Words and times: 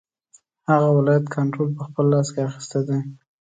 هغه 0.69 0.89
ولایت 0.97 1.25
کنټرول 1.35 1.69
په 1.77 1.83
خپل 1.87 2.05
لاس 2.13 2.27
کې 2.33 2.41
اخیستی 2.49 2.81
دی. 2.87 2.99